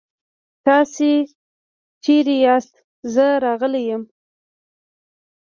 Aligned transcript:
تاسې 0.65 1.11
چيرته 2.03 2.35
ياست؟ 2.45 2.73
زه 3.13 3.25
راغلی 3.45 3.83
يم. 3.91 4.03